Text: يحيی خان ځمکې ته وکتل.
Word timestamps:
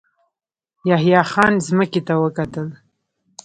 يحيی 0.89 1.21
خان 1.31 1.53
ځمکې 1.67 2.01
ته 2.07 2.13
وکتل. 2.23 2.67